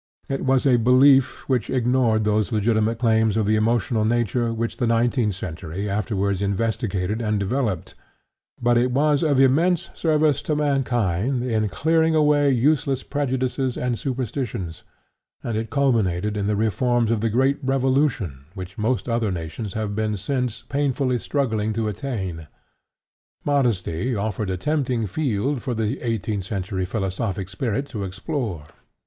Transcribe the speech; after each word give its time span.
It 0.27 0.43
was 0.45 0.65
a 0.65 0.77
belief 0.77 1.47
which 1.47 1.69
ignored 1.69 2.23
those 2.23 2.51
legitimate 2.51 2.97
claims 2.97 3.37
of 3.37 3.45
the 3.45 3.55
emotional 3.55 4.03
nature 4.03 4.51
which 4.51 4.77
the 4.77 4.87
nineteenth 4.87 5.35
century 5.35 5.87
afterwards 5.87 6.41
investigated 6.41 7.21
and 7.21 7.39
developed, 7.39 7.93
but 8.59 8.79
it 8.79 8.89
was 8.89 9.21
of 9.21 9.39
immense 9.39 9.91
service 9.93 10.41
to 10.41 10.55
mankind 10.55 11.43
in 11.43 11.69
clearing 11.69 12.15
away 12.15 12.49
useless 12.49 13.03
prejudices 13.03 13.77
and 13.77 13.99
superstitions, 13.99 14.81
and 15.43 15.55
it 15.55 15.69
culminated 15.69 16.35
in 16.35 16.47
the 16.47 16.55
reforms 16.55 17.11
of 17.11 17.21
the 17.21 17.29
great 17.29 17.59
Revolution 17.61 18.45
which 18.55 18.79
most 18.79 19.07
other 19.07 19.31
nations 19.31 19.73
have 19.75 19.93
since 20.19 20.61
been 20.63 20.67
painfully 20.67 21.19
struggling 21.19 21.73
to 21.73 21.87
attain. 21.87 22.47
Modesty 23.45 24.15
offered 24.15 24.49
a 24.49 24.57
tempting 24.57 25.05
field 25.05 25.61
for 25.61 25.75
the 25.75 26.01
eighteenth 26.01 26.45
century 26.45 26.85
philosophic 26.85 27.49
spirit 27.49 27.85
to 27.89 28.03
explore. 28.03 28.63